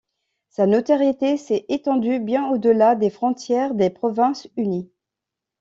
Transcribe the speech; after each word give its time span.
Sa 0.49 0.65
notoriété 0.65 1.37
s’est 1.37 1.65
étendue 1.69 2.19
bien 2.19 2.49
au-delà 2.49 2.95
des 2.95 3.11
frontières 3.11 3.75
des 3.75 3.91
Provinces-Unies. 3.91 4.91